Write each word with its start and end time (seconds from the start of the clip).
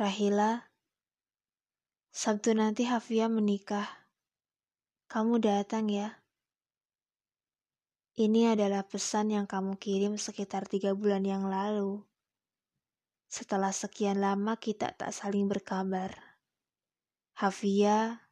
Rahila, 0.00 0.72
Sabtu 2.08 2.56
nanti 2.56 2.88
Hafia 2.88 3.28
menikah. 3.28 3.84
Kamu 5.12 5.44
datang 5.44 5.92
ya. 5.92 6.24
Ini 8.16 8.56
adalah 8.56 8.88
pesan 8.88 9.28
yang 9.28 9.44
kamu 9.44 9.76
kirim 9.76 10.16
sekitar 10.16 10.64
tiga 10.64 10.96
bulan 10.96 11.28
yang 11.28 11.52
lalu. 11.52 12.00
Setelah 13.28 13.76
sekian 13.76 14.24
lama 14.24 14.56
kita 14.56 14.96
tak 14.96 15.12
saling 15.12 15.52
berkabar. 15.52 16.16
Hafia 17.36 18.24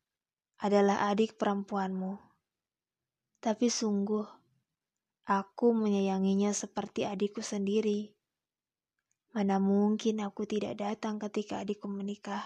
adalah 0.64 1.12
adik 1.12 1.37
perempuanmu. 1.37 2.16
Tapi 3.45 3.69
sungguh, 3.69 4.25
aku 5.29 5.77
menyayanginya 5.77 6.48
seperti 6.57 7.05
adikku 7.05 7.45
sendiri. 7.45 8.18
Mana 9.39 9.62
mungkin 9.62 10.18
aku 10.18 10.50
tidak 10.50 10.82
datang 10.82 11.23
ketika 11.23 11.62
adikku 11.62 11.87
menikah. 11.87 12.42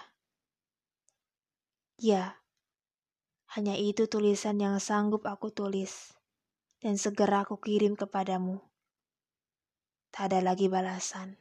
Ya, 1.96 2.36
hanya 3.56 3.80
itu 3.80 4.12
tulisan 4.12 4.60
yang 4.60 4.76
sanggup 4.76 5.24
aku 5.24 5.48
tulis 5.48 6.12
dan 6.84 7.00
segera 7.00 7.48
aku 7.48 7.56
kirim 7.56 7.96
kepadamu. 7.96 8.60
Tak 10.12 10.36
ada 10.36 10.52
lagi 10.52 10.68
balasan. 10.68 11.40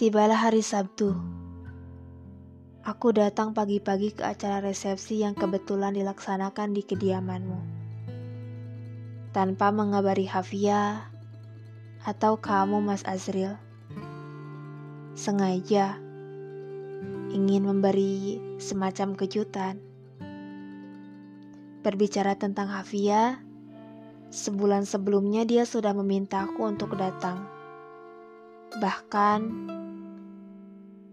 Tibalah 0.00 0.40
hari 0.40 0.64
Sabtu. 0.64 1.12
Aku 2.80 3.12
datang 3.12 3.52
pagi-pagi 3.52 4.16
ke 4.16 4.24
acara 4.24 4.64
resepsi 4.64 5.20
yang 5.20 5.36
kebetulan 5.36 5.92
dilaksanakan 5.92 6.72
di 6.72 6.80
kediamanmu 6.80 7.77
tanpa 9.30 9.68
mengabari 9.68 10.24
Hafia 10.24 11.08
atau 12.04 12.40
kamu 12.40 12.80
Mas 12.80 13.04
Azril. 13.04 13.52
Sengaja 15.12 16.00
ingin 17.34 17.68
memberi 17.68 18.40
semacam 18.56 19.12
kejutan. 19.18 19.76
Berbicara 21.84 22.34
tentang 22.34 22.72
Hafia, 22.72 23.40
sebulan 24.32 24.88
sebelumnya 24.88 25.44
dia 25.44 25.68
sudah 25.68 25.92
memintaku 25.92 26.64
untuk 26.64 26.96
datang. 26.96 27.44
Bahkan 28.80 29.40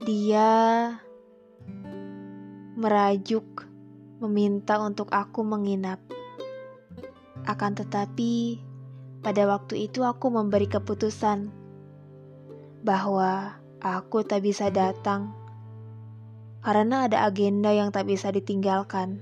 dia 0.04 0.52
merajuk 2.76 3.68
meminta 4.20 4.80
untuk 4.80 5.12
aku 5.12 5.44
menginap. 5.44 6.15
Akan 7.46 7.78
tetapi, 7.78 8.58
pada 9.22 9.46
waktu 9.46 9.90
itu 9.90 10.02
aku 10.02 10.34
memberi 10.34 10.66
keputusan 10.66 11.50
bahwa 12.86 13.58
aku 13.82 14.22
tak 14.26 14.46
bisa 14.46 14.70
datang 14.70 15.34
karena 16.66 17.06
ada 17.06 17.30
agenda 17.30 17.70
yang 17.70 17.94
tak 17.94 18.10
bisa 18.10 18.34
ditinggalkan. 18.34 19.22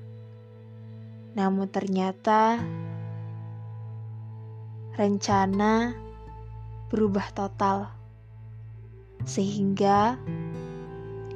Namun 1.36 1.68
ternyata 1.68 2.64
rencana 4.96 5.92
berubah 6.88 7.28
total. 7.36 7.92
Sehingga 9.28 10.16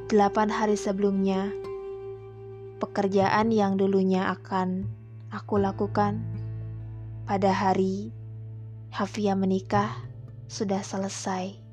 delapan 0.08 0.48
hari 0.48 0.80
sebelumnya 0.80 1.52
pekerjaan 2.80 3.52
yang 3.52 3.76
dulunya 3.76 4.32
akan 4.32 4.88
aku 5.36 5.60
lakukan 5.60 6.24
pada 7.28 7.52
hari 7.52 8.16
Hafia 8.88 9.36
menikah 9.36 9.92
sudah 10.48 10.80
selesai. 10.80 11.67